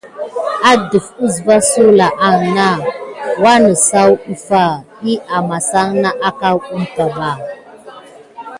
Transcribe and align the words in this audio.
Adef 0.71 1.05
əsva 1.25 1.55
aŋ 1.57 1.61
na 1.61 1.67
sulà 1.71 2.07
nà 2.55 2.67
wanəsaw 3.43 4.11
ɗəffa 4.25 4.63
ɗiy 5.01 5.17
amasan 5.37 5.89
na 6.03 6.09
akaw 6.27 6.57
umpa 6.75 7.05
ɓa. 7.15 7.29